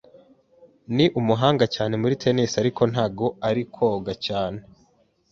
Ni 0.95 1.05
umuhanga 1.19 1.65
cyane 1.75 1.93
muri 2.01 2.15
tennis, 2.23 2.51
ariko 2.61 2.81
ntabwo 2.91 3.25
ari 3.49 3.63
koga 3.73 4.13
cyane. 4.25 4.59